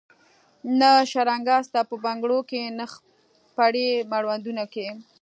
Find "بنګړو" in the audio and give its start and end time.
2.05-2.39